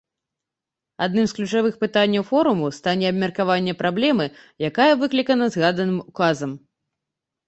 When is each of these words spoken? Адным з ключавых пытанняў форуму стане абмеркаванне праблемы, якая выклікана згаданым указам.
Адным 1.05 1.25
з 1.31 1.35
ключавых 1.39 1.75
пытанняў 1.83 2.23
форуму 2.29 2.69
стане 2.77 3.05
абмеркаванне 3.09 3.73
праблемы, 3.81 4.25
якая 4.69 4.87
выклікана 5.03 5.45
згаданым 5.57 5.99
указам. 6.09 6.51